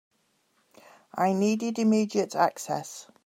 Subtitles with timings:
[1.13, 3.05] I needed immediate access.